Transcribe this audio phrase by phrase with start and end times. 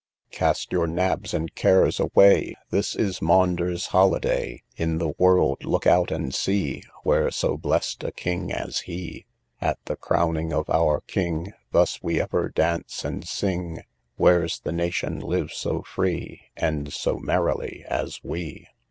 [0.31, 5.85] Cast your nabs {58a} and cares away, This is Maunders' holiday; In the world look
[5.85, 8.97] out and see, Where so blest a king as he!
[9.61, 9.69] {58b} II.
[9.69, 13.83] At the crowning of our king, Thus we ever dance and sing;
[14.15, 18.69] Where's the nation lives so free, And so merrily as we!